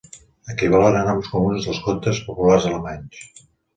[0.53, 3.21] Equivalen a noms comuns dels contes populars alemanys.